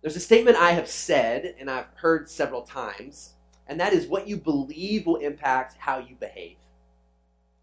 [0.00, 3.34] There's a statement I have said and I've heard several times,
[3.66, 6.56] and that is what you believe will impact how you behave.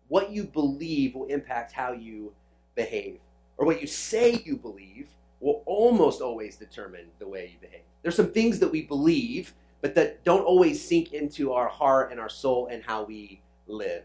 [0.08, 2.34] What you believe will impact how you
[2.76, 3.20] behave.
[3.58, 5.08] Or what you say you believe
[5.40, 7.84] will almost always determine the way you behave.
[8.02, 12.20] There's some things that we believe, but that don't always sink into our heart and
[12.20, 14.04] our soul and how we live.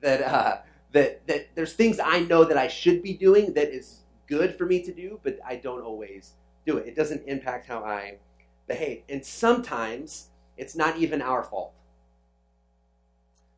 [0.00, 0.58] That, uh,
[0.92, 4.64] that, that there's things I know that I should be doing that is good for
[4.64, 6.34] me to do, but I don't always
[6.68, 6.86] do it.
[6.86, 8.18] It doesn't impact how I
[8.66, 9.02] behave.
[9.08, 11.72] And sometimes it's not even our fault.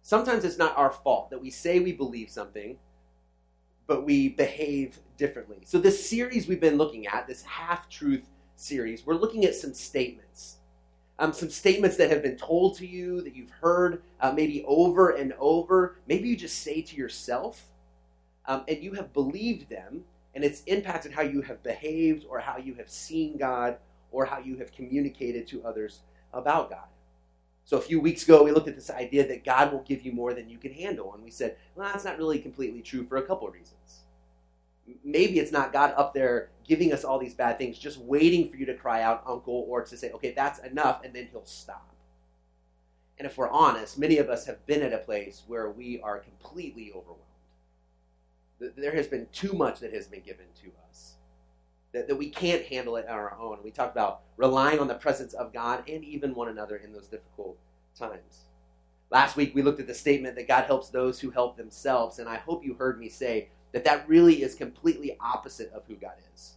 [0.02, 2.78] Sometimes it's not our fault that we say we believe something,
[3.86, 5.58] but we behave differently.
[5.64, 8.24] So, this series we've been looking at, this half truth
[8.56, 10.56] series, we're looking at some statements.
[11.18, 15.10] Um, some statements that have been told to you that you've heard uh, maybe over
[15.10, 15.96] and over.
[16.08, 17.66] Maybe you just say to yourself,
[18.46, 22.56] um, and you have believed them, and it's impacted how you have behaved or how
[22.56, 23.78] you have seen God
[24.12, 26.00] or how you have communicated to others
[26.32, 26.86] about God.
[27.64, 30.12] So a few weeks ago, we looked at this idea that God will give you
[30.12, 31.14] more than you can handle.
[31.14, 34.00] And we said, well, that's not really completely true for a couple of reasons.
[35.04, 38.56] Maybe it's not God up there giving us all these bad things, just waiting for
[38.56, 41.94] you to cry out, uncle, or to say, okay, that's enough, and then he'll stop.
[43.18, 46.18] And if we're honest, many of us have been at a place where we are
[46.18, 47.29] completely overwhelmed
[48.60, 51.14] there has been too much that has been given to us.
[51.92, 53.58] That, that we can't handle it on our own.
[53.64, 57.08] We talked about relying on the presence of God and even one another in those
[57.08, 57.56] difficult
[57.98, 58.44] times.
[59.10, 62.28] Last week we looked at the statement that God helps those who help themselves, and
[62.28, 66.14] I hope you heard me say that that really is completely opposite of who God
[66.32, 66.54] is.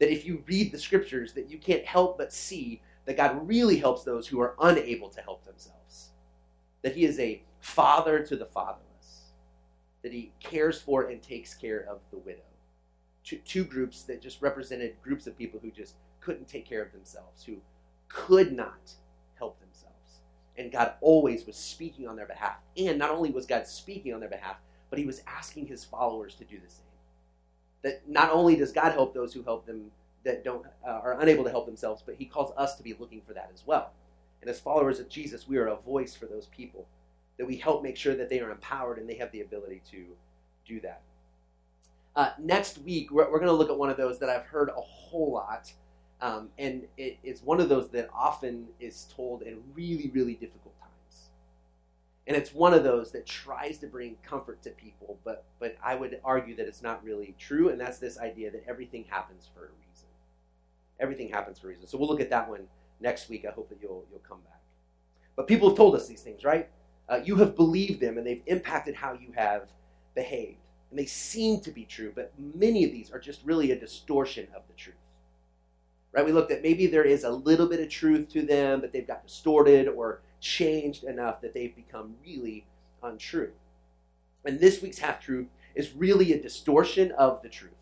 [0.00, 3.78] That if you read the scriptures, that you can't help but see that God really
[3.78, 6.10] helps those who are unable to help themselves.
[6.82, 8.80] That He is a father to the father
[10.02, 12.40] that he cares for and takes care of the widow.
[13.24, 16.92] Two, two groups that just represented groups of people who just couldn't take care of
[16.92, 17.56] themselves, who
[18.08, 18.92] could not
[19.34, 20.20] help themselves.
[20.56, 22.56] And God always was speaking on their behalf.
[22.76, 24.56] And not only was God speaking on their behalf,
[24.90, 26.84] but he was asking his followers to do the same.
[27.82, 29.90] That not only does God help those who help them
[30.24, 33.22] that don't uh, are unable to help themselves, but he calls us to be looking
[33.26, 33.92] for that as well.
[34.40, 36.86] And as followers of Jesus, we are a voice for those people
[37.38, 40.04] that we help make sure that they are empowered and they have the ability to
[40.66, 41.00] do that.
[42.16, 44.70] Uh, next week, we're, we're going to look at one of those that I've heard
[44.70, 45.72] a whole lot.
[46.20, 50.76] Um, and it is one of those that often is told in really, really difficult
[50.80, 51.28] times.
[52.26, 55.94] And it's one of those that tries to bring comfort to people, but, but I
[55.94, 57.68] would argue that it's not really true.
[57.68, 60.08] And that's this idea that everything happens for a reason.
[60.98, 61.86] Everything happens for a reason.
[61.86, 62.66] So we'll look at that one
[63.00, 63.46] next week.
[63.48, 64.60] I hope that you'll, you'll come back.
[65.36, 66.68] But people have told us these things, right?
[67.08, 69.68] Uh, you have believed them and they've impacted how you have
[70.14, 70.58] behaved.
[70.90, 74.46] And they seem to be true, but many of these are just really a distortion
[74.54, 74.96] of the truth.
[76.12, 76.24] Right?
[76.24, 79.06] We looked at maybe there is a little bit of truth to them, but they've
[79.06, 82.64] got distorted or changed enough that they've become really
[83.02, 83.52] untrue.
[84.44, 87.72] And this week's half truth is really a distortion of the truth.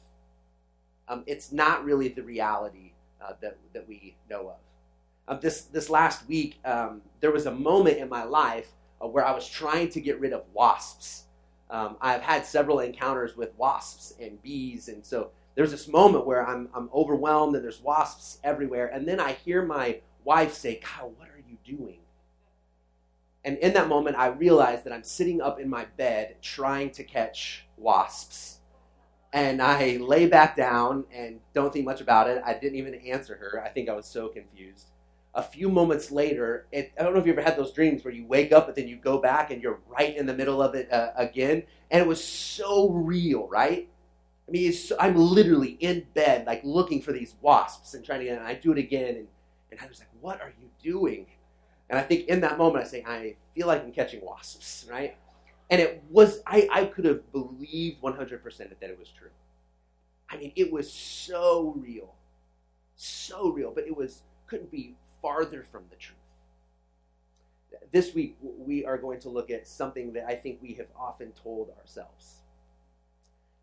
[1.09, 4.57] Um, it's not really the reality uh, that, that we know of.
[5.29, 9.33] Um, this, this last week, um, there was a moment in my life where I
[9.33, 11.25] was trying to get rid of wasps.
[11.69, 16.47] Um, I've had several encounters with wasps and bees, and so there's this moment where
[16.47, 21.13] I'm, I'm overwhelmed and there's wasps everywhere, and then I hear my wife say, Kyle,
[21.17, 21.99] what are you doing?
[23.45, 27.05] And in that moment, I realize that I'm sitting up in my bed trying to
[27.05, 28.59] catch wasps.
[29.33, 32.43] And I lay back down and don't think much about it.
[32.45, 33.63] I didn't even answer her.
[33.63, 34.91] I think I was so confused
[35.37, 38.13] a few moments later, it, I don't know if you ever had those dreams where
[38.13, 40.75] you wake up, but then you go back and you're right in the middle of
[40.75, 41.63] it uh, again.
[41.91, 43.87] And it was so real, right?
[44.49, 48.25] I mean, so, I'm literally in bed, like looking for these wasps and trying to
[48.25, 49.17] get, and I do it again.
[49.17, 49.29] And,
[49.71, 51.27] and I was like, what are you doing?
[51.91, 55.19] And I think in that moment, I say, I feel like I'm catching wasps, right?
[55.69, 59.31] And it was, I, I could have believed 100% that it was true.
[60.31, 62.15] I mean, it was so real.
[62.95, 66.17] So real, but it was, couldn't be farther from the truth.
[67.93, 71.33] This week, we are going to look at something that I think we have often
[71.33, 72.37] told ourselves.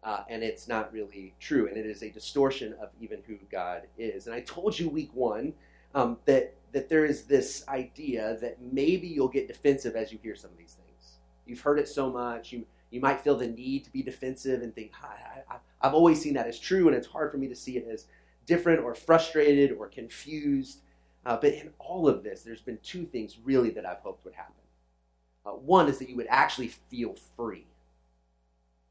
[0.03, 3.83] Uh, and it's not really true, and it is a distortion of even who God
[3.97, 4.27] is.
[4.27, 5.53] And I told you week one
[5.95, 10.35] um, that that there is this idea that maybe you'll get defensive as you hear
[10.35, 11.19] some of these things.
[11.45, 14.73] You've heard it so much, you you might feel the need to be defensive and
[14.75, 17.75] think, I, I've always seen that as true, and it's hard for me to see
[17.75, 18.05] it as
[18.45, 20.81] different or frustrated or confused.
[21.25, 24.33] Uh, but in all of this, there's been two things really that I've hoped would
[24.33, 24.53] happen.
[25.45, 27.65] Uh, one is that you would actually feel free,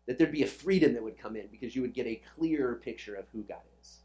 [0.07, 2.75] that there'd be a freedom that would come in because you would get a clearer
[2.75, 3.99] picture of who God is.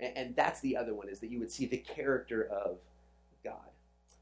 [0.00, 2.78] And, and that's the other one, is that you would see the character of
[3.44, 3.70] God.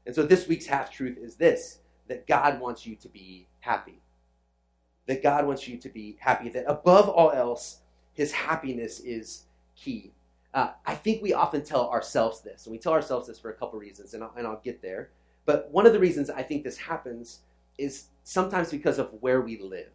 [0.05, 4.01] And so this week's half truth is this that God wants you to be happy.
[5.07, 6.49] That God wants you to be happy.
[6.49, 7.79] That above all else,
[8.13, 9.43] his happiness is
[9.75, 10.11] key.
[10.53, 13.55] Uh, I think we often tell ourselves this, and we tell ourselves this for a
[13.55, 15.09] couple reasons, and I'll, and I'll get there.
[15.45, 17.39] But one of the reasons I think this happens
[17.77, 19.89] is sometimes because of where we live.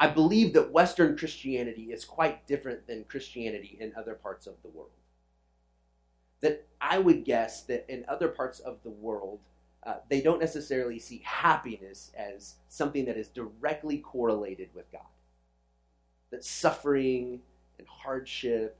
[0.00, 4.68] I believe that Western Christianity is quite different than Christianity in other parts of the
[4.68, 4.90] world.
[6.40, 9.40] That I would guess that in other parts of the world,
[9.84, 15.02] uh, they don't necessarily see happiness as something that is directly correlated with God.
[16.30, 17.40] That suffering
[17.78, 18.78] and hardship,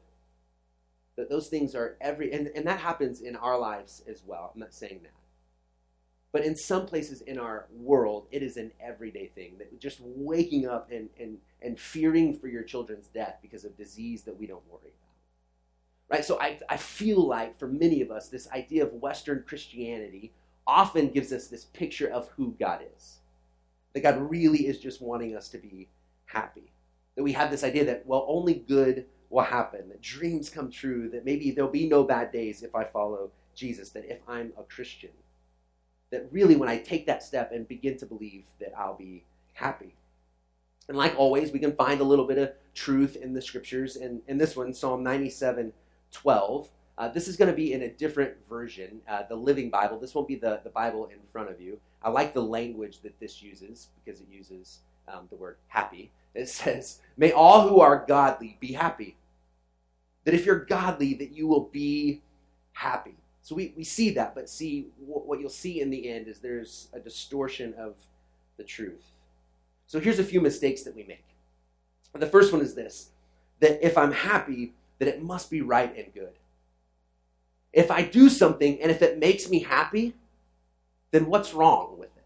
[1.29, 4.53] those things are every, and, and that happens in our lives as well.
[4.55, 5.13] I'm not saying that.
[6.33, 10.69] But in some places in our world, it is an everyday thing that just waking
[10.69, 14.67] up and, and, and fearing for your children's death because of disease that we don't
[14.71, 16.17] worry about.
[16.17, 16.25] Right?
[16.25, 20.33] So I, I feel like for many of us, this idea of Western Christianity
[20.67, 23.19] often gives us this picture of who God is.
[23.93, 25.89] That God really is just wanting us to be
[26.27, 26.73] happy.
[27.17, 31.09] That we have this idea that, well, only good will happen, that dreams come true,
[31.09, 34.63] that maybe there'll be no bad days if I follow Jesus, that if I'm a
[34.65, 35.11] Christian
[36.11, 39.95] that really when I take that step and begin to believe that I'll be happy.
[40.89, 43.97] And like always, we can find a little bit of truth in the scriptures.
[43.97, 45.73] And in this one, Psalm 97
[46.13, 46.69] 12,
[46.99, 49.99] uh, this is going to be in a different version, uh, the Living Bible.
[50.01, 51.79] This won't be the, the Bible in front of you.
[52.03, 56.11] I like the language that this uses because it uses um, the word happy.
[56.35, 59.17] It says, May all who are godly be happy.
[60.25, 62.23] That if you're godly, that you will be
[62.73, 63.15] happy.
[63.43, 66.89] So we, we see that, but see what, you'll see in the end is there's
[66.93, 67.95] a distortion of
[68.59, 69.03] the truth.
[69.87, 71.25] So here's a few mistakes that we make.
[72.15, 73.11] The first one is this
[73.61, 76.33] that if I'm happy, that it must be right and good.
[77.73, 80.15] If I do something and if it makes me happy,
[81.11, 82.25] then what's wrong with it?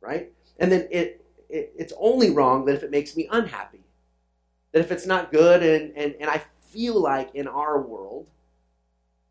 [0.00, 0.32] Right?
[0.58, 3.80] And then it, it it's only wrong that if it makes me unhappy.
[4.72, 6.42] That if it's not good and, and, and I
[6.72, 8.26] feel like in our world,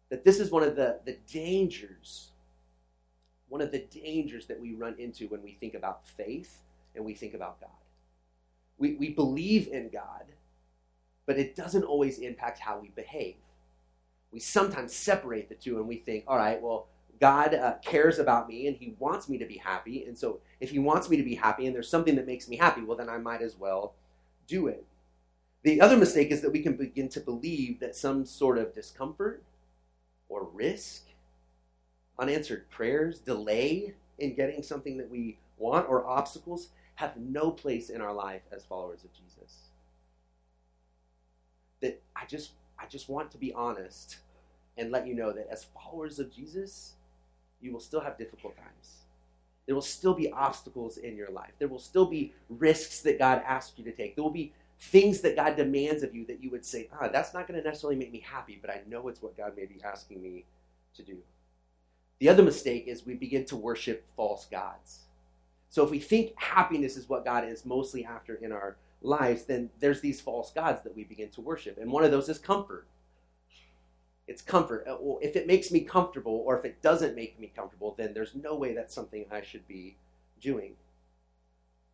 [0.09, 2.29] that this is one of the, the dangers,
[3.49, 6.61] one of the dangers that we run into when we think about faith
[6.95, 7.69] and we think about God.
[8.77, 10.25] We, we believe in God,
[11.25, 13.35] but it doesn't always impact how we behave.
[14.31, 16.87] We sometimes separate the two and we think, all right, well,
[17.19, 20.05] God uh, cares about me and He wants me to be happy.
[20.05, 22.57] And so if He wants me to be happy and there's something that makes me
[22.57, 23.93] happy, well, then I might as well
[24.47, 24.85] do it.
[25.63, 29.43] The other mistake is that we can begin to believe that some sort of discomfort
[30.27, 31.05] or risk,
[32.17, 38.01] unanswered prayers, delay in getting something that we want, or obstacles have no place in
[38.01, 39.57] our life as followers of Jesus.
[41.81, 44.17] That I just I just want to be honest
[44.77, 46.93] and let you know that as followers of Jesus,
[47.59, 49.01] you will still have difficult times.
[49.65, 51.51] There will still be obstacles in your life.
[51.59, 54.15] There will still be risks that God asks you to take.
[54.15, 57.33] There will be things that God demands of you that you would say, ah, that's
[57.33, 59.81] not going to necessarily make me happy, but I know it's what God may be
[59.83, 60.45] asking me
[60.95, 61.17] to do.
[62.19, 65.01] The other mistake is we begin to worship false gods.
[65.69, 69.69] So if we think happiness is what God is mostly after in our lives, then
[69.79, 71.77] there's these false gods that we begin to worship.
[71.77, 72.87] And one of those is comfort.
[74.27, 74.87] It's comfort.
[74.87, 78.35] Uh, if it makes me comfortable or if it doesn't make me comfortable, then there's
[78.35, 79.95] no way that's something I should be
[80.39, 80.73] doing.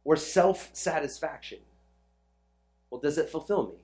[0.05, 1.59] Or self satisfaction.
[2.89, 3.75] Well, does it fulfill me?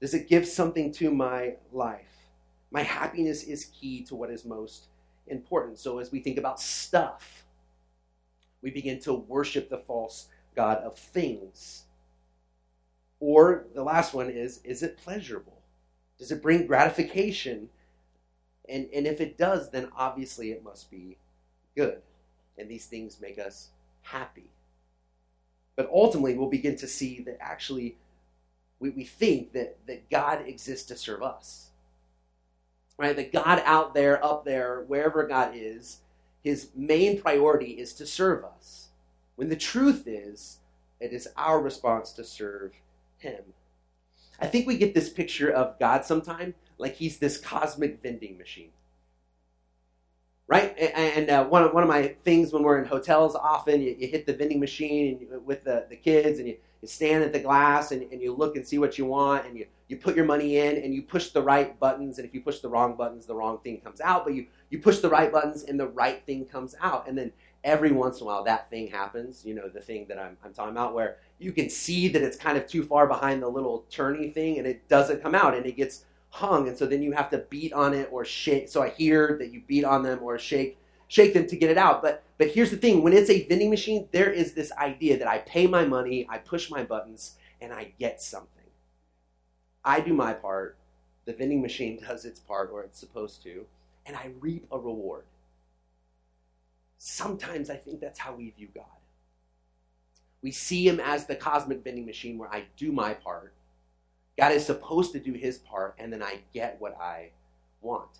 [0.00, 2.30] Does it give something to my life?
[2.70, 4.88] My happiness is key to what is most
[5.26, 5.78] important.
[5.78, 7.44] So, as we think about stuff,
[8.62, 11.84] we begin to worship the false God of things.
[13.20, 15.62] Or the last one is is it pleasurable?
[16.18, 17.68] Does it bring gratification?
[18.68, 21.18] And, and if it does, then obviously it must be
[21.76, 22.02] good.
[22.58, 23.68] And these things make us
[24.02, 24.50] happy.
[25.76, 27.96] But ultimately, we'll begin to see that actually
[28.78, 31.70] we, we think that, that God exists to serve us.
[32.98, 33.14] Right?
[33.14, 36.00] That God out there, up there, wherever God is,
[36.42, 38.88] his main priority is to serve us.
[39.36, 40.58] When the truth is,
[40.98, 42.72] it is our response to serve
[43.18, 43.42] him.
[44.40, 48.70] I think we get this picture of God sometime like he's this cosmic vending machine
[50.48, 50.76] right?
[50.78, 54.06] And uh, one, of, one of my things when we're in hotels, often you, you
[54.06, 57.90] hit the vending machine with the, the kids and you, you stand at the glass
[57.90, 60.58] and, and you look and see what you want and you, you put your money
[60.58, 62.18] in and you push the right buttons.
[62.18, 64.24] And if you push the wrong buttons, the wrong thing comes out.
[64.24, 67.08] But you, you push the right buttons and the right thing comes out.
[67.08, 67.32] And then
[67.64, 70.52] every once in a while, that thing happens, you know, the thing that I'm, I'm
[70.52, 73.84] talking about, where you can see that it's kind of too far behind the little
[73.90, 76.04] turny thing and it doesn't come out and it gets
[76.36, 79.36] hung and so then you have to beat on it or shake so i hear
[79.38, 80.78] that you beat on them or shake
[81.08, 82.02] shake them to get it out.
[82.02, 85.28] But but here's the thing when it's a vending machine there is this idea that
[85.28, 88.50] i pay my money i push my buttons and i get something.
[89.84, 90.76] I do my part
[91.24, 93.66] the vending machine does its part or it's supposed to
[94.04, 95.24] and i reap a reward.
[96.98, 98.84] Sometimes i think that's how we view god.
[100.42, 103.54] We see him as the cosmic vending machine where i do my part
[104.38, 107.30] God is supposed to do his part, and then I get what I
[107.80, 108.10] want.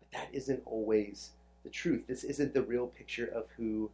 [0.00, 1.30] But that isn't always
[1.64, 2.06] the truth.
[2.06, 3.90] This isn't the real picture of who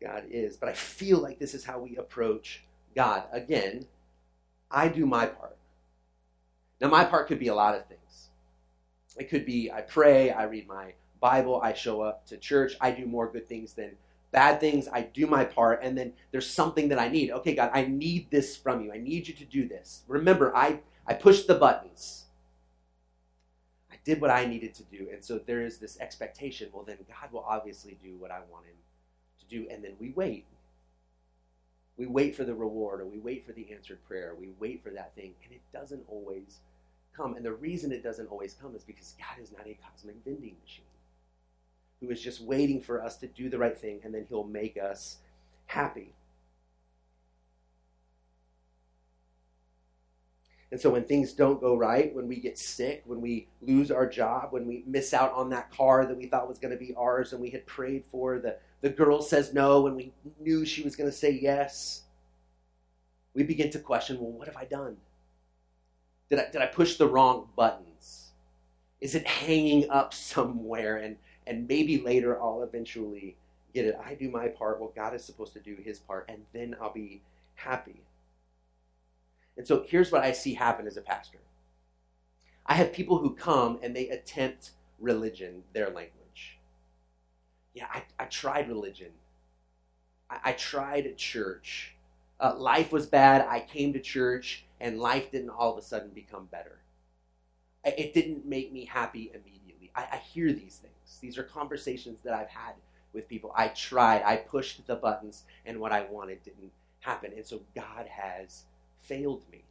[0.00, 0.56] God is.
[0.56, 2.64] But I feel like this is how we approach
[2.96, 3.24] God.
[3.32, 3.86] Again,
[4.70, 5.56] I do my part.
[6.80, 8.28] Now, my part could be a lot of things.
[9.16, 12.90] It could be I pray, I read my Bible, I show up to church, I
[12.90, 13.92] do more good things than
[14.32, 17.30] bad things, I do my part, and then there's something that I need.
[17.30, 18.92] Okay, God, I need this from you.
[18.92, 20.02] I need you to do this.
[20.08, 22.24] Remember, I, I pushed the buttons.
[23.90, 25.08] I did what I needed to do.
[25.12, 26.70] And so there is this expectation.
[26.72, 28.74] Well, then God will obviously do what I want him
[29.40, 29.68] to do.
[29.70, 30.46] And then we wait.
[31.98, 34.34] We wait for the reward or we wait for the answered prayer.
[34.34, 35.34] We wait for that thing.
[35.44, 36.60] And it doesn't always
[37.14, 37.36] come.
[37.36, 40.56] And the reason it doesn't always come is because God is not a cosmic vending
[40.64, 40.86] machine
[42.02, 44.76] who is just waiting for us to do the right thing, and then he'll make
[44.76, 45.18] us
[45.66, 46.12] happy.
[50.72, 54.06] And so when things don't go right, when we get sick, when we lose our
[54.06, 56.94] job, when we miss out on that car that we thought was going to be
[56.94, 60.82] ours and we had prayed for, the, the girl says no and we knew she
[60.82, 62.04] was going to say yes,
[63.34, 64.96] we begin to question well, what have I done?
[66.30, 68.30] Did I, did I push the wrong buttons?
[69.02, 70.96] Is it hanging up somewhere?
[70.96, 73.36] And, and maybe later I'll eventually
[73.74, 73.98] get it.
[74.04, 74.80] I do my part.
[74.80, 77.22] Well, God is supposed to do his part, and then I'll be
[77.54, 78.02] happy.
[79.56, 81.38] And so here's what I see happen as a pastor
[82.64, 86.58] I have people who come and they attempt religion, their language.
[87.74, 89.10] Yeah, I, I tried religion,
[90.30, 91.94] I, I tried church.
[92.40, 93.46] Uh, life was bad.
[93.48, 96.80] I came to church, and life didn't all of a sudden become better.
[97.84, 99.92] It didn't make me happy immediately.
[99.94, 101.01] I, I hear these things.
[101.20, 102.74] These are conversations that I've had
[103.12, 103.52] with people.
[103.56, 107.32] I tried, I pushed the buttons, and what I wanted didn't happen.
[107.36, 108.64] And so God has
[109.02, 109.62] failed me.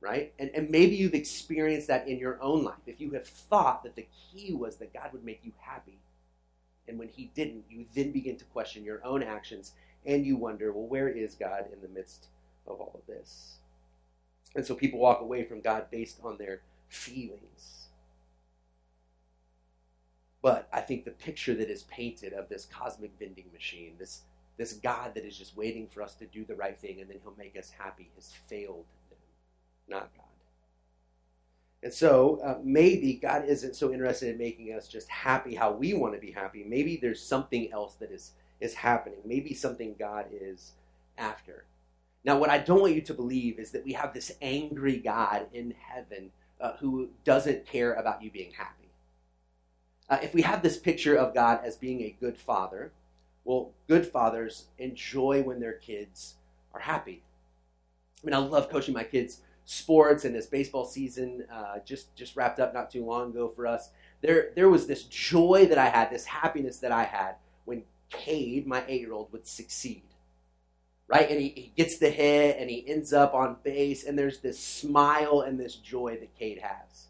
[0.00, 0.32] Right?
[0.38, 2.74] And, and maybe you've experienced that in your own life.
[2.86, 5.98] If you have thought that the key was that God would make you happy,
[6.86, 9.72] and when He didn't, you then begin to question your own actions,
[10.04, 12.26] and you wonder, well, where is God in the midst
[12.66, 13.56] of all of this?
[14.54, 17.75] And so people walk away from God based on their feelings
[20.46, 24.20] but I think the picture that is painted of this cosmic vending machine, this,
[24.56, 27.18] this God that is just waiting for us to do the right thing and then
[27.20, 29.18] he'll make us happy, has failed them,
[29.88, 30.24] not God.
[31.82, 35.94] And so uh, maybe God isn't so interested in making us just happy how we
[35.94, 36.62] want to be happy.
[36.64, 39.18] Maybe there's something else that is, is happening.
[39.24, 40.74] Maybe something God is
[41.18, 41.64] after.
[42.22, 45.48] Now, what I don't want you to believe is that we have this angry God
[45.52, 48.85] in heaven uh, who doesn't care about you being happy.
[50.08, 52.92] Uh, if we have this picture of God as being a good father,
[53.44, 56.34] well, good fathers enjoy when their kids
[56.72, 57.22] are happy.
[58.22, 62.36] I mean, I love coaching my kids sports, and this baseball season uh, just just
[62.36, 63.90] wrapped up not too long ago for us.
[64.22, 67.34] There, there was this joy that I had, this happiness that I had
[67.64, 70.02] when Cade, my eight-year-old, would succeed.
[71.08, 74.40] Right, and he, he gets the hit, and he ends up on base, and there's
[74.40, 77.06] this smile and this joy that Cade has.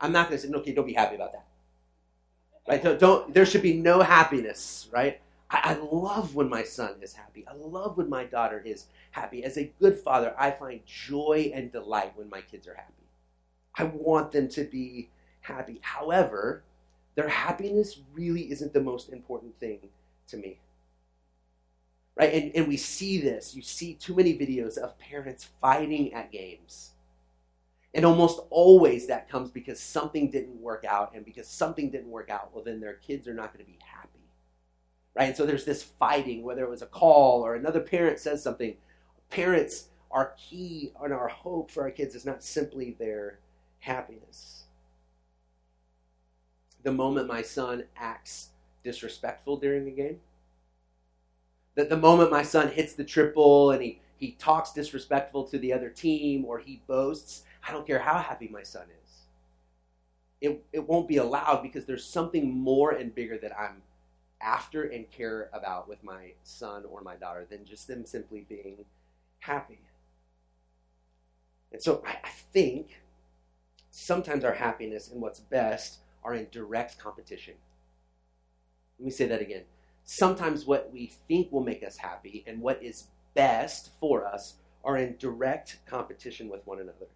[0.00, 1.44] I'm not going to say, Cade, don't be happy about that.
[2.68, 2.82] Right?
[2.82, 5.20] Don't, don't there should be no happiness, right?
[5.50, 7.44] I, I love when my son is happy.
[7.48, 9.44] I love when my daughter is happy.
[9.44, 12.92] As a good father, I find joy and delight when my kids are happy.
[13.76, 15.08] I want them to be
[15.40, 15.80] happy.
[15.82, 16.62] However,
[17.14, 19.88] their happiness really isn't the most important thing
[20.28, 20.58] to me.
[22.16, 22.32] Right?
[22.32, 23.54] And, and we see this.
[23.54, 26.92] You see too many videos of parents fighting at games
[27.92, 31.12] and almost always that comes because something didn't work out.
[31.14, 33.78] And because something didn't work out, well, then their kids are not going to be
[33.84, 34.08] happy.
[35.16, 35.28] Right?
[35.28, 38.76] And so there's this fighting, whether it was a call or another parent says something.
[39.28, 43.40] Parents, our key and our hope for our kids is not simply their
[43.80, 44.64] happiness.
[46.82, 48.50] The moment my son acts
[48.84, 50.20] disrespectful during a game,
[51.74, 55.72] that the moment my son hits the triple and he, he talks disrespectful to the
[55.72, 59.12] other team or he boasts, I don't care how happy my son is.
[60.40, 63.82] It, it won't be allowed because there's something more and bigger that I'm
[64.40, 68.84] after and care about with my son or my daughter than just them simply being
[69.40, 69.80] happy.
[71.72, 73.00] And so I, I think
[73.90, 77.54] sometimes our happiness and what's best are in direct competition.
[78.98, 79.64] Let me say that again.
[80.04, 84.96] Sometimes what we think will make us happy and what is best for us are
[84.96, 87.06] in direct competition with one another.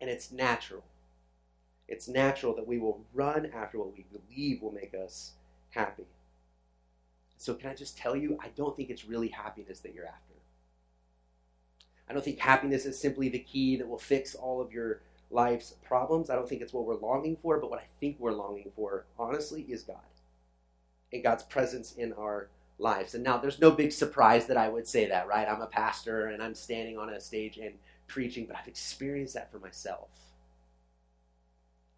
[0.00, 0.84] And it's natural.
[1.88, 5.32] It's natural that we will run after what we believe will make us
[5.70, 6.06] happy.
[7.38, 10.34] So, can I just tell you, I don't think it's really happiness that you're after.
[12.08, 15.00] I don't think happiness is simply the key that will fix all of your
[15.30, 16.30] life's problems.
[16.30, 19.06] I don't think it's what we're longing for, but what I think we're longing for,
[19.18, 19.96] honestly, is God
[21.12, 22.48] and God's presence in our
[22.78, 23.14] lives.
[23.14, 25.48] And now there's no big surprise that I would say that, right?
[25.48, 27.74] I'm a pastor and I'm standing on a stage and
[28.06, 30.08] preaching, but I've experienced that for myself.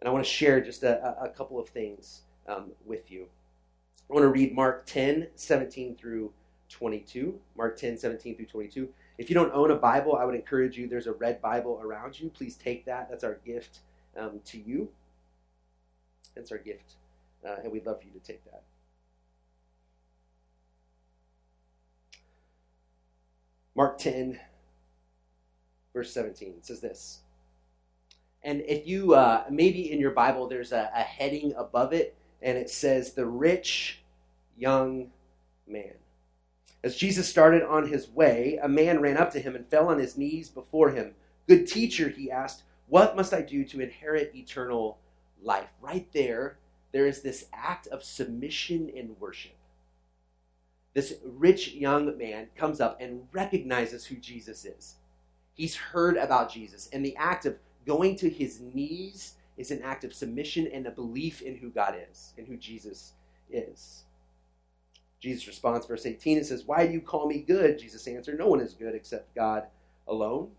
[0.00, 3.26] And I want to share just a, a couple of things um, with you.
[4.08, 6.32] I want to read Mark 10, 17 through
[6.68, 7.38] 22.
[7.56, 8.88] Mark 10, 17 through 22.
[9.18, 12.18] If you don't own a Bible, I would encourage you, there's a red Bible around
[12.18, 12.30] you.
[12.30, 13.08] Please take that.
[13.10, 13.80] That's our gift
[14.16, 14.88] um, to you.
[16.34, 16.94] That's our gift.
[17.44, 18.62] Uh, and we'd love for you to take that.
[23.74, 24.38] Mark 10,
[25.99, 27.23] verse 17 says this.
[28.45, 32.57] And if you, uh, maybe in your Bible, there's a, a heading above it, and
[32.57, 34.05] it says, The Rich
[34.57, 35.11] Young
[35.67, 35.95] Man.
[36.85, 39.99] As Jesus started on his way, a man ran up to him and fell on
[39.99, 41.17] his knees before him.
[41.49, 44.99] Good teacher, he asked, What must I do to inherit eternal
[45.43, 45.71] life?
[45.81, 46.59] Right there,
[46.93, 49.57] there is this act of submission and worship.
[50.95, 54.95] This rich young man comes up and recognizes who Jesus is.
[55.58, 60.04] He's heard about Jesus, and the act of going to his knees is an act
[60.04, 63.12] of submission and a belief in who God is and who Jesus
[63.50, 64.04] is.
[65.20, 67.78] Jesus responds, verse 18, it says, Why do you call me good?
[67.78, 69.64] Jesus answered, No one is good except God
[70.06, 70.52] alone.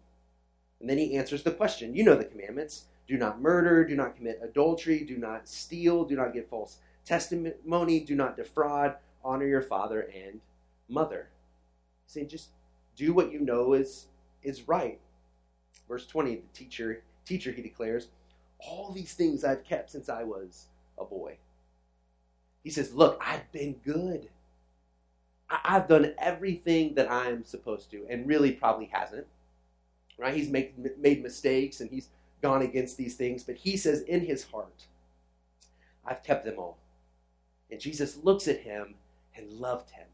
[0.82, 1.96] And then he answers the question.
[1.96, 6.16] You know the commandments do not murder, do not commit adultery, do not steal, do
[6.16, 10.42] not give false testimony, do not defraud, honor your father and
[10.90, 11.30] mother.
[12.06, 12.50] Saying just
[12.98, 14.08] do what you know is,
[14.44, 15.00] is right.
[15.88, 18.08] Verse 20, the teacher, teacher, he declares,
[18.60, 21.38] All these things I've kept since I was a boy.
[22.64, 24.30] He says, Look, I've been good.
[25.50, 29.26] I've done everything that I'm supposed to, and really probably hasn't.
[30.18, 30.36] Right?
[30.36, 32.10] He's make, made mistakes and he's
[32.42, 34.86] gone against these things, but he says in his heart,
[36.06, 36.78] I've kept them all.
[37.72, 38.96] And Jesus looks at him
[39.36, 40.08] and loved him.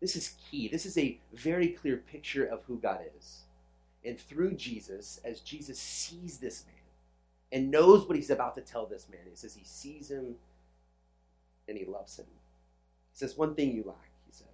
[0.00, 0.68] This is key.
[0.68, 3.42] This is a very clear picture of who God is.
[4.04, 6.74] And through Jesus, as Jesus sees this man
[7.52, 10.36] and knows what he's about to tell this man, he says he sees him
[11.68, 12.26] and he loves him.
[13.12, 14.48] He says, One thing you lack he said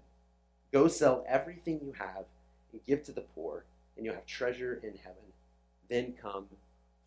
[0.73, 2.25] Go sell everything you have
[2.73, 3.65] and give to the poor,
[3.97, 5.23] and you'll have treasure in heaven.
[5.89, 6.47] Then come,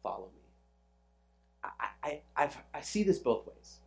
[0.02, 0.42] follow me.
[1.64, 3.80] I, I, I've, I see this both ways.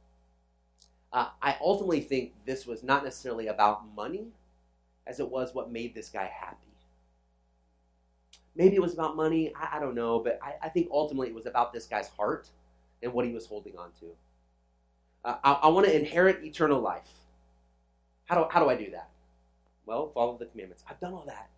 [1.11, 4.29] Uh, I ultimately think this was not necessarily about money
[5.07, 6.67] as it was what made this guy happy.
[8.55, 11.35] Maybe it was about money, I, I don't know, but I, I, think ultimately it
[11.35, 12.49] was about this guy's heart
[13.03, 14.07] and what he was holding on to.
[15.25, 17.09] Uh, I, I want to inherit eternal life.
[18.27, 19.09] How do, how do I do that?
[19.87, 20.85] Well, follow the commandments.
[20.89, 21.49] I've done all that.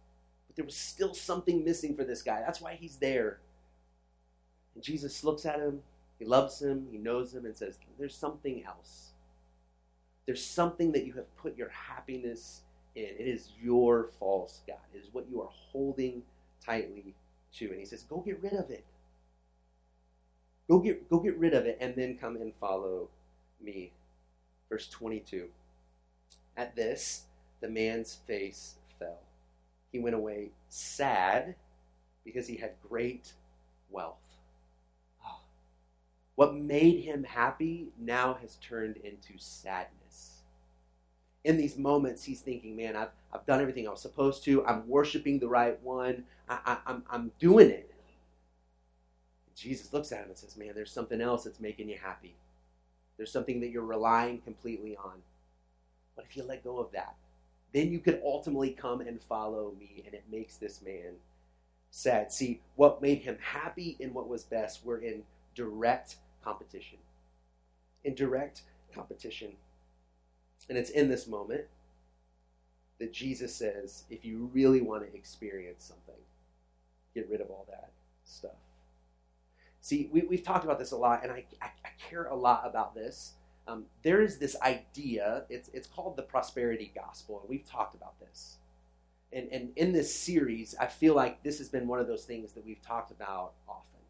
[0.46, 2.40] But there was still something missing for this guy.
[2.40, 3.38] That's why he's there.
[4.74, 5.82] And Jesus looks at him,
[6.18, 9.10] he loves him, he knows him, and says, There's something else.
[10.26, 12.62] There's something that you have put your happiness
[12.94, 14.76] It is your false God.
[14.94, 16.22] It is what you are holding
[16.64, 17.14] tightly
[17.56, 17.70] to.
[17.70, 18.84] And he says, Go get rid of it.
[20.68, 23.08] Go get, go get rid of it and then come and follow
[23.60, 23.92] me.
[24.68, 25.48] Verse 22.
[26.56, 27.24] At this,
[27.60, 29.18] the man's face fell.
[29.92, 31.56] He went away sad
[32.24, 33.32] because he had great
[33.90, 34.16] wealth.
[35.24, 35.40] Oh.
[36.36, 40.03] What made him happy now has turned into sadness.
[41.44, 44.64] In these moments, he's thinking, man, I've, I've done everything I was supposed to.
[44.66, 46.24] I'm worshiping the right one.
[46.48, 47.90] I, I, I'm, I'm doing it.
[49.54, 52.34] Jesus looks at him and says, man, there's something else that's making you happy.
[53.16, 55.22] There's something that you're relying completely on.
[56.14, 57.14] What if you let go of that?
[57.74, 60.02] then you could ultimately come and follow me.
[60.06, 61.16] And it makes this man
[61.90, 62.32] sad.
[62.32, 66.98] See, what made him happy and what was best were in direct competition.
[68.04, 68.62] In direct
[68.94, 69.52] competition.
[70.68, 71.64] And it's in this moment
[72.98, 76.22] that Jesus says, if you really want to experience something,
[77.14, 77.90] get rid of all that
[78.24, 78.52] stuff.
[79.80, 82.62] See, we, have talked about this a lot, and I, I, I care a lot
[82.64, 83.34] about this
[83.66, 88.18] um, there is this idea, it's, it's called the prosperity gospel, and we've talked about
[88.20, 88.58] this.
[89.32, 92.52] And, and in this series, I feel like this has been one of those things
[92.52, 94.00] that we've talked about often.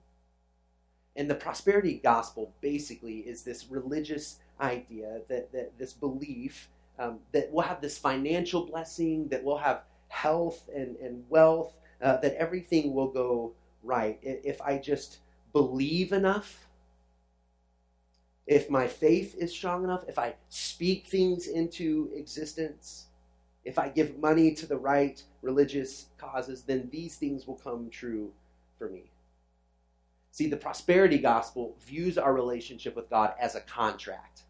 [1.16, 7.50] And the prosperity gospel basically is this religious idea that, that this belief um, that
[7.50, 12.94] we'll have this financial blessing, that we'll have health and, and wealth, uh, that everything
[12.94, 15.18] will go right if I just
[15.52, 16.64] believe enough
[18.46, 23.06] if my faith is strong enough, if I speak things into existence,
[23.64, 28.32] if I give money to the right religious causes, then these things will come true
[28.78, 29.04] for me.
[30.34, 34.42] See, the prosperity gospel views our relationship with God as a contract.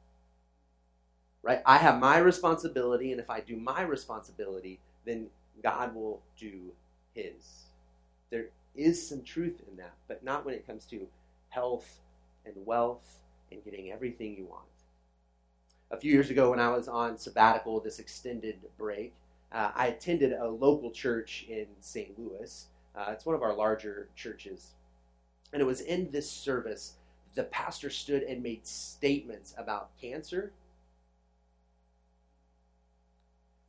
[1.42, 1.60] Right?
[1.66, 5.26] I have my responsibility, and if I do my responsibility, then
[5.62, 6.72] God will do
[7.14, 7.66] his.
[8.30, 11.06] There is some truth in that, but not when it comes to
[11.50, 11.98] health
[12.46, 13.18] and wealth
[13.52, 14.64] and getting everything you want.
[15.90, 19.12] A few years ago, when I was on sabbatical, this extended break,
[19.52, 22.18] uh, I attended a local church in St.
[22.18, 22.68] Louis.
[22.96, 24.70] Uh, it's one of our larger churches.
[25.54, 26.94] And it was in this service
[27.36, 30.52] the pastor stood and made statements about cancer,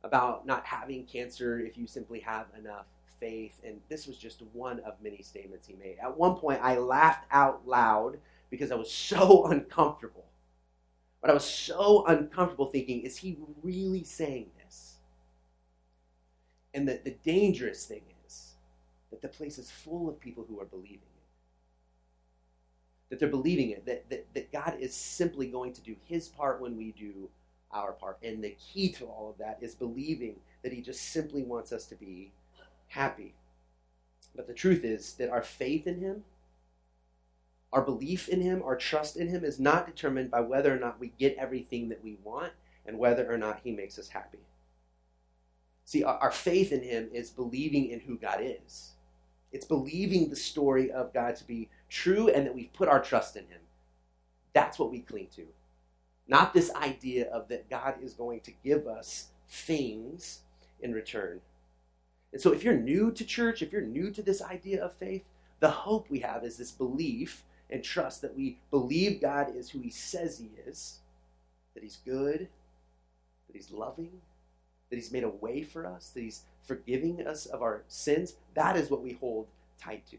[0.02, 2.86] about not having cancer if you simply have enough
[3.18, 3.60] faith.
[3.64, 5.96] And this was just one of many statements he made.
[6.02, 8.18] At one point, I laughed out loud
[8.50, 10.26] because I was so uncomfortable.
[11.20, 14.96] But I was so uncomfortable thinking, is he really saying this?
[16.74, 18.54] And that the dangerous thing is
[19.10, 21.00] that the place is full of people who are believing.
[23.10, 26.60] That they're believing it, that, that, that God is simply going to do his part
[26.60, 27.28] when we do
[27.70, 28.18] our part.
[28.22, 31.86] And the key to all of that is believing that he just simply wants us
[31.86, 32.32] to be
[32.88, 33.34] happy.
[34.34, 36.24] But the truth is that our faith in him
[37.72, 41.00] our belief in Him, our trust in Him is not determined by whether or not
[41.00, 42.52] we get everything that we want
[42.86, 44.38] and whether or not He makes us happy.
[45.84, 48.92] See, our faith in Him is believing in who God is.
[49.52, 53.36] It's believing the story of God to be true and that we've put our trust
[53.36, 53.60] in Him.
[54.52, 55.46] That's what we cling to.
[56.28, 60.40] Not this idea of that God is going to give us things
[60.80, 61.40] in return.
[62.32, 65.24] And so, if you're new to church, if you're new to this idea of faith,
[65.60, 69.80] the hope we have is this belief and trust that we believe God is who
[69.80, 70.98] He says He is,
[71.74, 72.48] that He's good,
[73.46, 74.20] that He's loving,
[74.90, 78.34] that He's made a way for us, that He's forgiving us of our sins.
[78.54, 79.46] That is what we hold
[79.80, 80.16] tight to.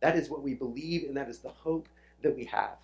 [0.00, 1.88] That is what we believe, and that is the hope
[2.22, 2.76] that we have.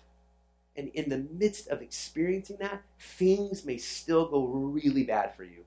[0.75, 5.63] And in the midst of experiencing that, things may still go really bad for you.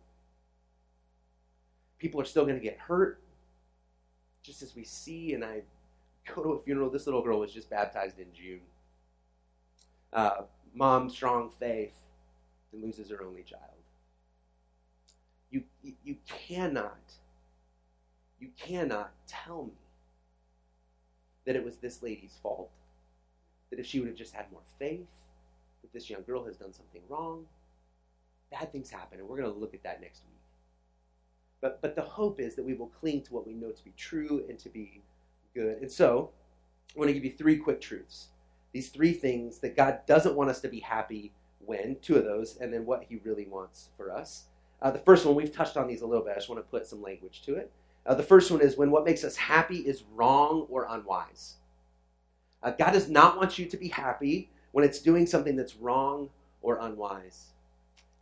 [1.98, 3.20] People are still going to get hurt,
[4.42, 5.62] just as we see, and I
[6.34, 6.90] go to a funeral.
[6.90, 8.60] This little girl was just baptized in June.
[10.12, 10.42] Uh,
[10.74, 11.94] mom, strong faith,
[12.72, 13.62] and loses her only child.
[15.50, 17.00] You, you, you cannot,
[18.38, 19.72] you cannot tell me
[21.48, 22.68] that it was this lady's fault.
[23.70, 25.08] That if she would have just had more faith,
[25.80, 27.46] that this young girl has done something wrong.
[28.50, 30.42] Bad things happen, and we're going to look at that next week.
[31.62, 33.94] But, but the hope is that we will cling to what we know to be
[33.96, 35.00] true and to be
[35.54, 35.78] good.
[35.80, 36.32] And so,
[36.94, 38.28] I want to give you three quick truths.
[38.72, 41.32] These three things that God doesn't want us to be happy
[41.64, 44.44] when, two of those, and then what He really wants for us.
[44.82, 46.32] Uh, the first one, we've touched on these a little bit.
[46.32, 47.72] I just want to put some language to it.
[48.08, 51.56] Uh, the first one is when what makes us happy is wrong or unwise.
[52.62, 56.30] Uh, God does not want you to be happy when it's doing something that's wrong
[56.62, 57.48] or unwise.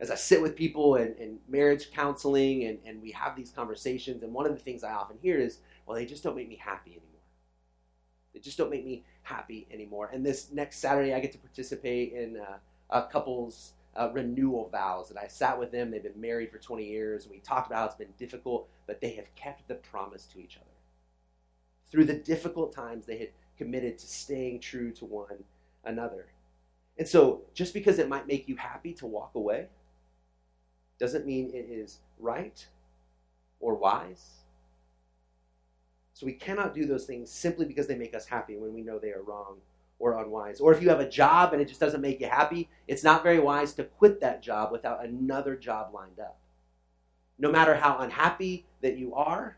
[0.01, 4.23] As I sit with people in, in marriage counseling and, and we have these conversations,
[4.23, 6.59] and one of the things I often hear is, well, they just don't make me
[6.61, 7.21] happy anymore.
[8.33, 10.09] They just don't make me happy anymore.
[10.13, 12.57] And this next Saturday, I get to participate in uh,
[12.89, 15.09] a couple's uh, renewal vows.
[15.09, 15.91] And I sat with them.
[15.91, 17.23] They've been married for 20 years.
[17.23, 20.39] And we talked about how it's been difficult, but they have kept the promise to
[20.39, 20.65] each other.
[21.89, 25.43] Through the difficult times, they had committed to staying true to one
[25.83, 26.27] another.
[26.97, 29.67] And so, just because it might make you happy to walk away
[30.99, 32.65] doesn't mean it is right
[33.59, 34.37] or wise
[36.17, 38.97] so we cannot do those things simply because they make us happy when we know
[38.97, 39.57] they are wrong
[39.99, 40.59] or unwise.
[40.59, 43.23] Or if you have a job and it just doesn't make you happy, it's not
[43.23, 46.37] very wise to quit that job without another job lined up.
[47.39, 49.57] No matter how unhappy that you are,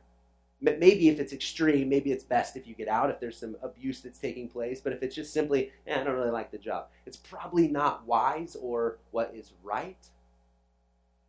[0.61, 4.01] maybe if it's extreme, maybe it's best if you get out if there's some abuse
[4.01, 4.81] that's taking place.
[4.81, 8.05] But if it's just simply, eh, I don't really like the job, it's probably not
[8.05, 9.97] wise or what is right.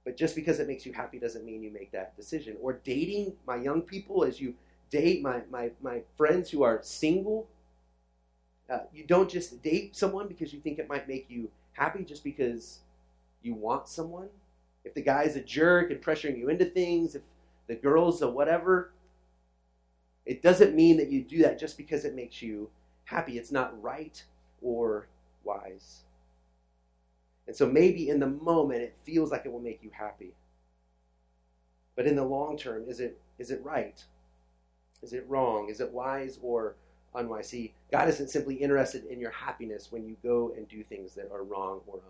[0.04, 2.56] But just because it makes you happy doesn't mean you make that decision.
[2.60, 4.54] Or dating my young people as you
[4.90, 7.48] date my, my, my friends who are single.
[8.70, 12.22] Uh, you don't just date someone because you think it might make you happy just
[12.22, 12.80] because
[13.42, 14.28] you want someone,
[14.84, 17.22] if the guy's a jerk and pressuring you into things, if
[17.66, 18.92] the girl's a whatever,
[20.24, 22.70] it doesn't mean that you do that just because it makes you
[23.04, 23.38] happy.
[23.38, 24.22] It's not right
[24.62, 25.08] or
[25.42, 26.02] wise.
[27.46, 30.34] And so maybe in the moment it feels like it will make you happy.
[31.96, 34.02] But in the long term, is it is it right?
[35.02, 35.68] Is it wrong?
[35.68, 36.76] Is it wise or
[37.42, 41.30] See, God isn't simply interested in your happiness when you go and do things that
[41.32, 42.00] are wrong or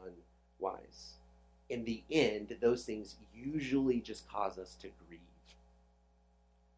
[0.58, 1.14] unwise.
[1.68, 5.20] In the end, those things usually just cause us to grieve.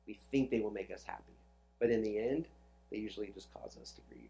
[0.06, 1.32] We think they will make us happy.
[1.80, 2.46] But in the end,
[2.90, 4.28] they usually just cause us to grieve.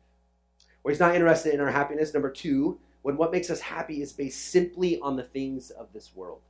[0.85, 2.15] Or he's not interested in our happiness.
[2.15, 6.15] Number two, when what makes us happy is based simply on the things of this
[6.15, 6.41] world.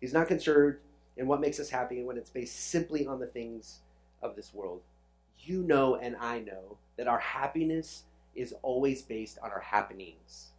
[0.00, 0.76] He's not concerned
[1.16, 3.80] in what makes us happy when it's based simply on the things
[4.22, 4.80] of this world.
[5.42, 10.50] You know, and I know, that our happiness is always based on our happenings.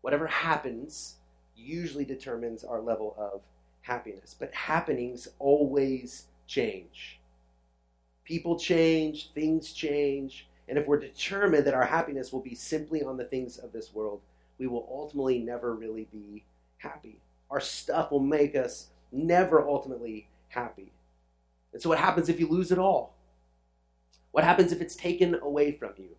[0.00, 1.16] Whatever happens
[1.56, 3.42] usually determines our level of
[3.82, 4.34] happiness.
[4.38, 7.18] But happenings always change.
[8.24, 13.16] People change, things change, and if we're determined that our happiness will be simply on
[13.16, 14.20] the things of this world,
[14.58, 16.44] we will ultimately never really be
[16.78, 17.16] happy.
[17.50, 20.92] Our stuff will make us never ultimately happy.
[21.72, 23.14] And so, what happens if you lose it all?
[24.32, 26.16] What happens if it's taken away from you?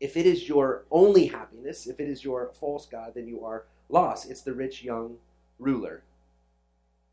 [0.00, 3.64] If it is your only happiness, if it is your false God, then you are
[3.88, 4.30] lost.
[4.30, 5.16] It's the rich young
[5.58, 6.02] ruler.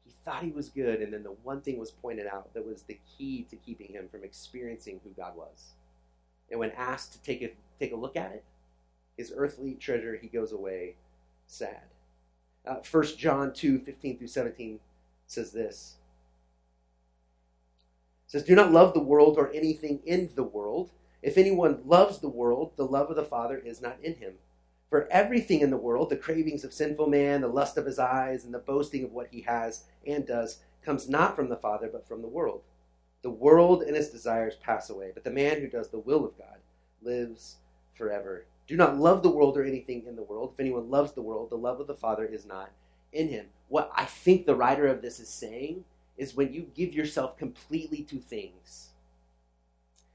[0.03, 2.83] He thought he was good, and then the one thing was pointed out that was
[2.83, 5.73] the key to keeping him from experiencing who God was.
[6.49, 8.43] And when asked to take a, take a look at it,
[9.17, 10.95] his earthly treasure, he goes away
[11.47, 11.81] sad.
[12.65, 14.79] Uh, 1 John 2 15 through 17
[15.27, 15.95] says this.
[18.31, 20.91] Says, Do not love the world or anything in the world.
[21.21, 24.35] If anyone loves the world, the love of the Father is not in him.
[24.89, 28.45] For everything in the world, the cravings of sinful man, the lust of his eyes,
[28.45, 32.07] and the boasting of what he has and does, comes not from the Father, but
[32.07, 32.61] from the world.
[33.21, 36.37] The world and its desires pass away, but the man who does the will of
[36.37, 36.59] God
[37.01, 37.57] lives
[37.95, 38.45] forever.
[38.65, 40.51] Do not love the world or anything in the world.
[40.53, 42.71] If anyone loves the world, the love of the Father is not
[43.11, 43.47] in him.
[43.67, 45.83] What I think the writer of this is saying
[46.21, 48.89] is when you give yourself completely to things,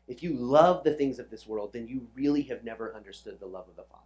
[0.07, 3.47] if you love the things of this world, then you really have never understood the
[3.47, 4.05] love of the Father.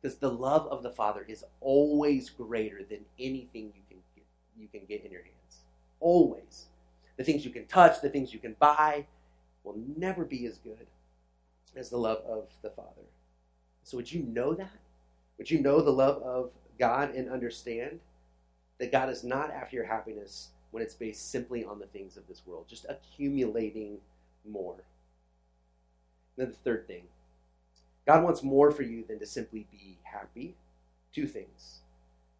[0.00, 4.24] Because the love of the Father is always greater than anything you can get,
[4.56, 5.64] you can get in your hands.
[5.98, 6.66] Always.
[7.16, 9.04] The things you can touch, the things you can buy,
[9.64, 10.86] will never be as good
[11.74, 13.08] as the love of the Father.
[13.82, 14.78] So, would you know that?
[15.36, 17.98] Would you know the love of God and understand
[18.78, 22.26] that God is not after your happiness when it's based simply on the things of
[22.26, 23.98] this world, just accumulating
[24.48, 24.76] more?
[26.36, 27.02] then the third thing
[28.06, 30.56] God wants more for you than to simply be happy.
[31.14, 31.80] Two things.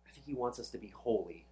[0.08, 1.44] I think He wants us to be holy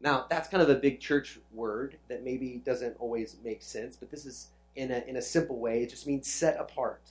[0.00, 4.10] now, that's kind of a big church word that maybe doesn't always make sense, but
[4.10, 5.82] this is in a, in a simple way.
[5.82, 7.02] It just means set apart,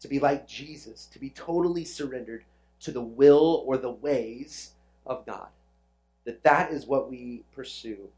[0.00, 2.44] to be like Jesus, to be totally surrendered
[2.80, 4.72] to the will or the ways
[5.04, 5.48] of God.
[6.24, 8.08] That that is what we pursue.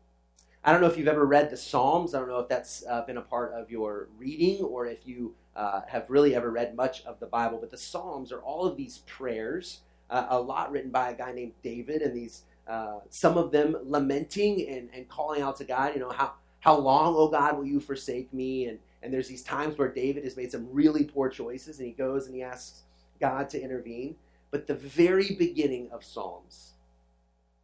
[0.68, 2.14] I don't know if you've ever read the Psalms.
[2.14, 5.34] I don't know if that's uh, been a part of your reading or if you
[5.56, 8.76] uh, have really ever read much of the Bible, but the Psalms are all of
[8.76, 13.38] these prayers, uh, a lot written by a guy named David, and these uh, some
[13.38, 17.28] of them lamenting and, and calling out to God, you know, how, how long, oh
[17.28, 18.66] God, will you forsake me?
[18.66, 21.94] And, and there's these times where David has made some really poor choices and he
[21.94, 22.82] goes and he asks
[23.22, 24.16] God to intervene.
[24.50, 26.72] But the very beginning of Psalms,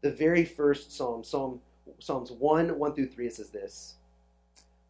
[0.00, 1.60] the very first Psalm, Psalm
[1.98, 3.94] Psalms 1, 1 through 3, it says this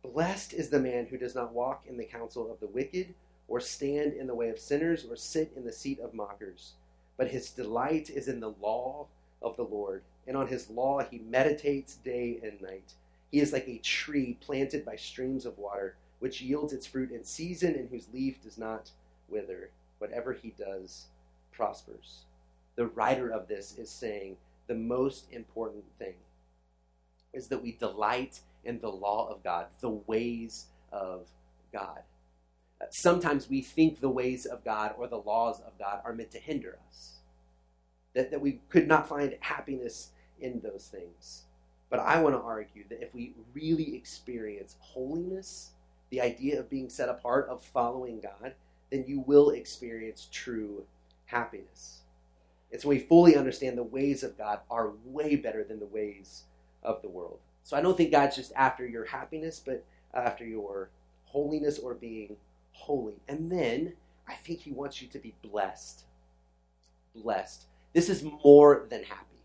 [0.03, 3.15] Blessed is the man who does not walk in the counsel of the wicked,
[3.49, 6.73] or stand in the way of sinners, or sit in the seat of mockers.
[7.17, 9.07] But his delight is in the law
[9.43, 12.95] of the Lord, and on his law he meditates day and night.
[13.31, 17.25] He is like a tree planted by streams of water, which yields its fruit in
[17.25, 18.91] season and whose leaf does not
[19.29, 19.71] wither.
[19.99, 21.07] Whatever he does
[21.53, 22.21] prospers.
[22.77, 26.15] The writer of this is saying the most important thing
[27.35, 31.27] is that we delight in the law of God, the ways of
[31.73, 32.01] God.
[32.91, 36.39] Sometimes we think the ways of God or the laws of God are meant to
[36.39, 37.15] hinder us
[38.15, 41.43] that, that we could not find happiness in those things.
[41.91, 45.73] But I want to argue that if we really experience holiness,
[46.11, 48.55] the idea of being set apart, of following God,
[48.91, 50.85] then you will experience true
[51.27, 52.01] happiness.
[52.73, 56.45] And so we fully understand the ways of God are way better than the ways
[56.85, 57.39] of the world.
[57.63, 60.91] So I don't think God's just after your happiness, but after your
[61.25, 62.37] holiness or being
[62.73, 63.21] holy.
[63.29, 63.95] And then
[64.29, 66.05] I think He wants you to be blessed.
[67.15, 67.65] blessed.
[67.93, 69.43] This is more than happy.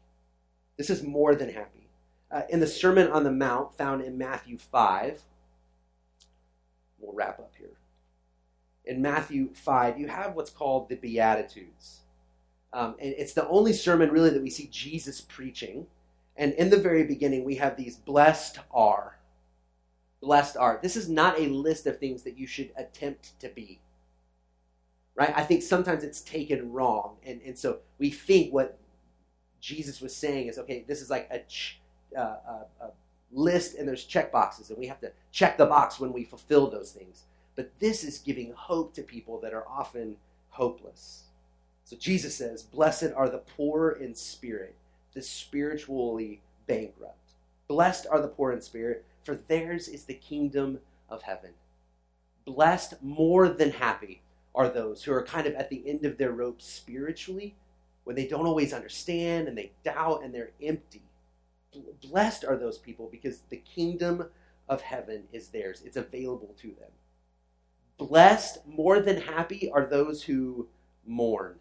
[0.78, 1.88] This is more than happy.
[2.32, 5.22] Uh, in the Sermon on the Mount, found in Matthew 5,
[7.00, 7.72] we'll wrap up here.
[8.86, 12.00] In Matthew 5, you have what's called the Beatitudes.
[12.72, 15.88] Um, and it's the only sermon really that we see Jesus preaching.
[16.40, 19.18] And in the very beginning, we have these blessed are.
[20.22, 20.80] Blessed are.
[20.82, 23.82] This is not a list of things that you should attempt to be.
[25.16, 25.34] Right?
[25.36, 27.18] I think sometimes it's taken wrong.
[27.26, 28.80] And, and so we think what
[29.60, 31.82] Jesus was saying is okay, this is like a, ch-
[32.18, 32.92] uh, a, a
[33.34, 36.70] list and there's check boxes, and we have to check the box when we fulfill
[36.70, 37.24] those things.
[37.58, 40.16] But this is giving hope to people that are often
[40.52, 41.24] hopeless.
[41.84, 44.76] So Jesus says, Blessed are the poor in spirit,
[45.20, 47.34] the spiritually bankrupt.
[47.68, 50.80] Blessed are the poor in spirit, for theirs is the kingdom
[51.10, 51.52] of heaven.
[52.46, 54.22] Blessed more than happy
[54.56, 57.54] are those who are kind of at the end of their rope spiritually,
[58.06, 61.04] when they don't always understand and they doubt and they're empty.
[62.02, 64.26] Blessed are those people because the kingdom
[64.70, 66.92] of heaven is theirs, it's available to them.
[67.98, 70.70] Blessed more than happy are those who
[71.06, 71.60] mourn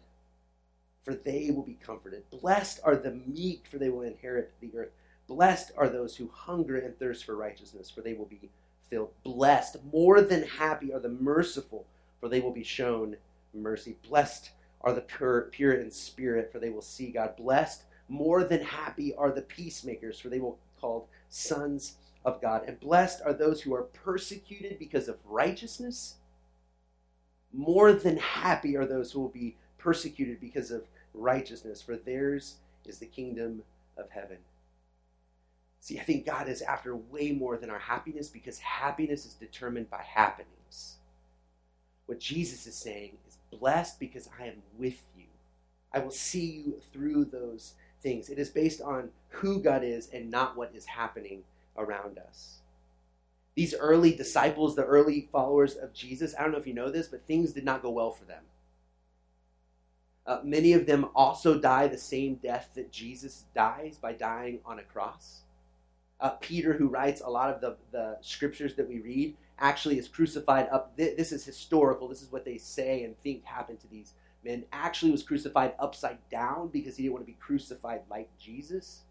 [1.03, 2.23] for they will be comforted.
[2.29, 4.91] Blessed are the meek, for they will inherit the earth.
[5.27, 8.49] Blessed are those who hunger and thirst for righteousness, for they will be
[8.89, 9.11] filled.
[9.23, 11.85] Blessed, more than happy, are the merciful,
[12.19, 13.15] for they will be shown
[13.53, 13.95] mercy.
[14.07, 17.35] Blessed are the pure, pure in spirit, for they will see God.
[17.35, 22.63] Blessed, more than happy, are the peacemakers, for they will be called sons of God.
[22.67, 26.15] And blessed are those who are persecuted because of righteousness.
[27.53, 32.99] More than happy are those who will be persecuted because of righteousness, for theirs is
[32.99, 33.63] the kingdom
[33.97, 34.37] of heaven.
[35.79, 39.89] See, I think God is after way more than our happiness because happiness is determined
[39.89, 40.97] by happenings.
[42.05, 45.25] What Jesus is saying is, blessed because I am with you.
[45.93, 48.29] I will see you through those things.
[48.29, 51.43] It is based on who God is and not what is happening
[51.77, 52.59] around us.
[53.55, 57.07] These early disciples, the early followers of Jesus, I don't know if you know this,
[57.07, 58.43] but things did not go well for them.
[60.25, 64.79] Uh, many of them also die the same death that Jesus dies by dying on
[64.79, 65.41] a cross.
[66.19, 70.07] Uh, Peter, who writes a lot of the, the scriptures that we read, actually is
[70.07, 70.95] crucified up.
[70.97, 72.07] This is historical.
[72.07, 74.65] This is what they say and think happened to these men.
[74.71, 79.01] Actually, was crucified upside down because he didn't want to be crucified like Jesus.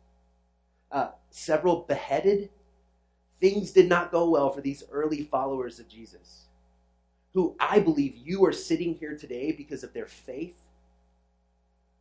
[0.93, 2.51] Uh, several beheaded.
[3.41, 6.47] Things did not go well for these early followers of Jesus,
[7.35, 10.57] who I believe you are sitting here today because of their faith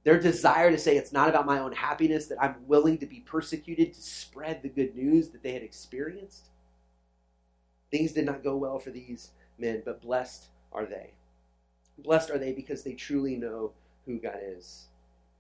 [0.08, 3.20] their desire to say it's not about my own happiness, that I'm willing to be
[3.20, 6.48] persecuted to spread the good news that they had experienced.
[7.92, 11.12] Things did not go well for these men, but blessed are they.
[11.98, 13.74] Blessed are they because they truly know
[14.06, 14.86] who God is.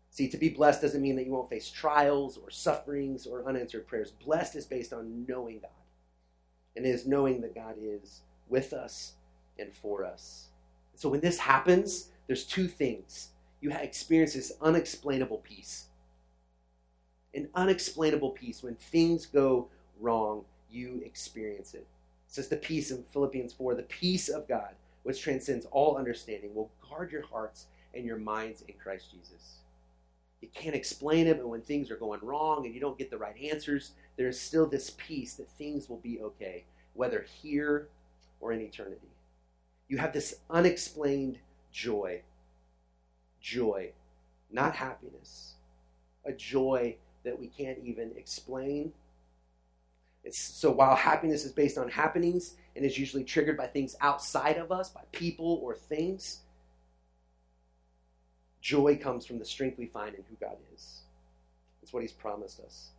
[0.10, 3.88] See, to be blessed doesn't mean that you won't face trials or sufferings or unanswered
[3.88, 4.12] prayers.
[4.12, 5.72] Blessed is based on knowing God.
[6.76, 9.14] And it is knowing that God is with us
[9.58, 10.50] and for us.
[10.94, 15.86] So when this happens, there's two things you experience this unexplainable peace.
[17.34, 18.63] An unexplainable peace.
[18.63, 19.67] When things go
[20.00, 21.88] wrong, you experience it.
[22.28, 26.54] It says the peace in Philippians 4 the peace of God, which transcends all understanding,
[26.54, 29.58] will guard your hearts and your minds in Christ Jesus.
[30.41, 33.17] You can't explain it, but when things are going wrong and you don't get the
[33.17, 37.88] right answers, there is still this peace that things will be okay, whether here
[38.39, 39.10] or in eternity.
[39.88, 41.39] You have this unexplained
[41.72, 42.22] joy
[43.41, 43.91] joy,
[44.52, 45.54] not happiness.
[46.26, 48.93] A joy that we can't even explain.
[50.23, 54.58] It's, so while happiness is based on happenings and is usually triggered by things outside
[54.58, 56.39] of us, by people or things,
[58.62, 61.02] joy comes from the strength we find in who God is.
[61.82, 62.89] It's what He's promised us,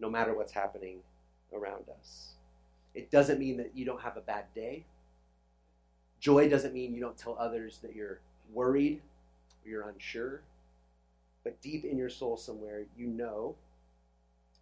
[0.00, 1.00] no matter what's happening
[1.52, 2.32] around us.
[2.94, 4.84] It doesn't mean that you don't have a bad day.
[6.20, 8.20] Joy doesn't mean you don't tell others that you're
[8.52, 9.00] worried
[9.64, 10.42] you're unsure.
[11.44, 13.56] But deep in your soul somewhere, you know,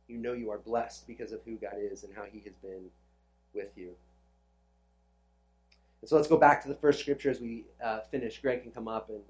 [0.09, 2.91] you know you are blessed because of who God is and how He has been
[3.55, 3.95] with you.
[6.01, 8.41] And so let's go back to the first scripture as we uh, finish.
[8.41, 9.21] Greg can come up and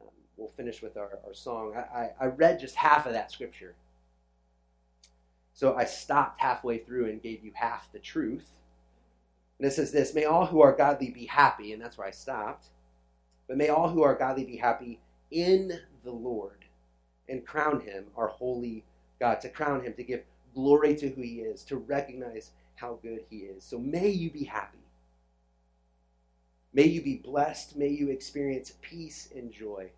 [0.00, 1.74] um, we'll finish with our, our song.
[1.76, 3.74] I, I, I read just half of that scripture.
[5.52, 8.46] So I stopped halfway through and gave you half the truth.
[9.58, 12.12] And it says this May all who are godly be happy, and that's where I
[12.12, 12.66] stopped.
[13.46, 15.00] But may all who are godly be happy
[15.30, 16.64] in the Lord
[17.28, 18.84] and crown him our holy
[19.20, 20.22] God, to crown him, to give
[20.54, 23.64] glory to who he is, to recognize how good he is.
[23.64, 24.78] So may you be happy.
[26.72, 27.76] May you be blessed.
[27.76, 29.90] May you experience peace and joy.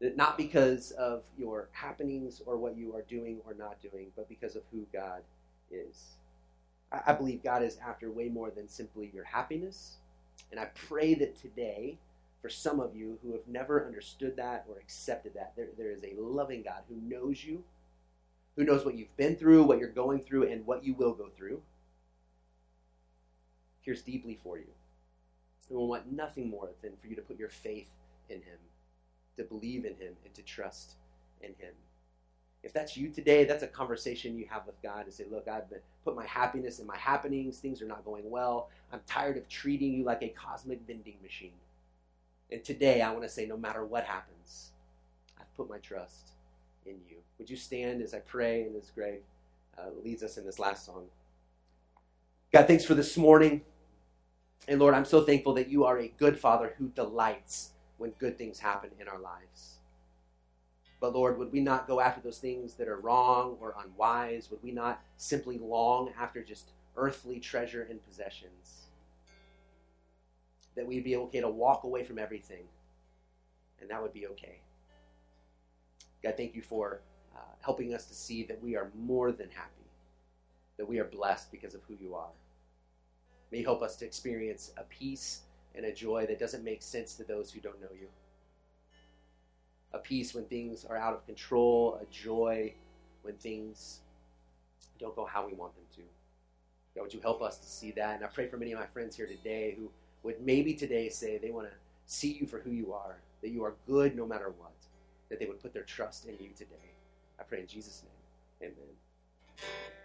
[0.00, 4.54] Not because of your happenings or what you are doing or not doing, but because
[4.54, 5.22] of who God
[5.72, 6.04] is.
[6.92, 9.96] I believe God is after way more than simply your happiness.
[10.50, 11.98] And I pray that today,
[12.40, 16.04] for some of you who have never understood that or accepted that, there, there is
[16.04, 17.64] a loving God who knows you,
[18.56, 21.28] who knows what you've been through, what you're going through, and what you will go
[21.36, 21.60] through,
[23.84, 24.66] cares deeply for you.
[25.68, 27.90] And will want nothing more than for you to put your faith
[28.28, 28.58] in Him,
[29.36, 30.94] to believe in Him, and to trust
[31.40, 31.74] in Him.
[32.62, 35.70] If that's you today, that's a conversation you have with God to say, Look, I've
[35.70, 37.58] been, put my happiness in my happenings.
[37.58, 38.70] Things are not going well.
[38.92, 41.52] I'm tired of treating you like a cosmic vending machine.
[42.50, 44.70] And today, I want to say, no matter what happens,
[45.38, 46.30] I've put my trust
[46.86, 47.16] in you.
[47.38, 49.20] Would you stand as I pray and as Greg
[49.76, 51.06] uh, leads us in this last song?
[52.52, 53.62] God, thanks for this morning.
[54.66, 58.38] And Lord, I'm so thankful that you are a good father who delights when good
[58.38, 59.76] things happen in our lives.
[61.00, 64.50] But Lord, would we not go after those things that are wrong or unwise?
[64.50, 68.87] Would we not simply long after just earthly treasure and possessions?
[70.78, 72.64] That we'd be okay to walk away from everything,
[73.80, 74.60] and that would be okay.
[76.22, 77.00] God, thank you for
[77.36, 79.90] uh, helping us to see that we are more than happy,
[80.76, 82.30] that we are blessed because of who you are.
[83.50, 85.40] May you help us to experience a peace
[85.74, 88.06] and a joy that doesn't make sense to those who don't know you
[89.92, 92.72] a peace when things are out of control, a joy
[93.22, 94.00] when things
[94.98, 96.02] don't go how we want them to.
[96.94, 98.16] God, would you help us to see that?
[98.16, 99.90] And I pray for many of my friends here today who
[100.28, 101.72] would maybe today say they want to
[102.04, 104.72] see you for who you are, that you are good no matter what,
[105.30, 106.90] that they would put their trust in you today.
[107.40, 108.02] I pray in Jesus'
[108.60, 108.70] name.
[108.70, 109.96] Amen.